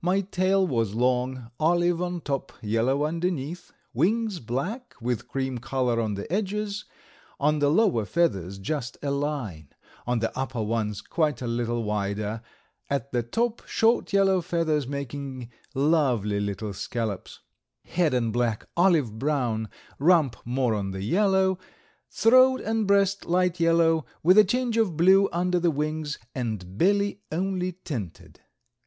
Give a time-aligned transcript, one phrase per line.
[0.00, 6.14] My tail was long, olive on top, yellow underneath; wings black, with cream color on
[6.14, 9.68] the edges—on the lower feathers just a line,
[10.06, 12.40] on the upper ones quite a little wider,
[12.88, 17.40] at the top short yellow feathers, making lovely little scallops;
[17.82, 21.58] head and back olive brown; rump more on the yellow;
[22.08, 27.20] throat and breast light yellow, with a tinge of blue under the wings, and belly
[27.30, 28.40] only tinted.